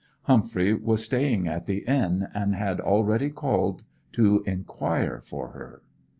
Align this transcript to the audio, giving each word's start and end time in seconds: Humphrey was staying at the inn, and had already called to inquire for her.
Humphrey 0.23 0.73
was 0.73 1.05
staying 1.05 1.47
at 1.47 1.67
the 1.67 1.83
inn, 1.87 2.27
and 2.33 2.55
had 2.55 2.79
already 2.81 3.29
called 3.29 3.83
to 4.13 4.41
inquire 4.47 5.21
for 5.23 5.49
her. 5.49 5.83